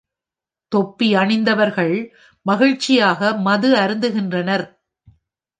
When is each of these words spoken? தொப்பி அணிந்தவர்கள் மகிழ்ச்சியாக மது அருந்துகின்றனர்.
தொப்பி 0.71 1.15
அணிந்தவர்கள் 1.15 1.93
மகிழ்ச்சியாக 2.45 3.33
மது 3.39 3.75
அருந்துகின்றனர். 3.75 4.65